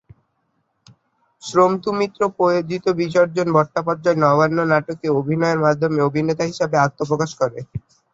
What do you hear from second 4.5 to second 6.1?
নাটকে অভিনয়ের মাধ্যমে